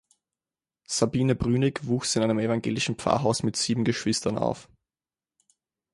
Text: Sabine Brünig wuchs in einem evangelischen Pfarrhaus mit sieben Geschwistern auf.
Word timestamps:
Sabine 0.87 1.35
Brünig 1.35 1.81
wuchs 1.85 2.15
in 2.15 2.23
einem 2.23 2.39
evangelischen 2.39 2.95
Pfarrhaus 2.95 3.43
mit 3.43 3.55
sieben 3.55 3.83
Geschwistern 3.83 4.35
auf. 4.39 4.67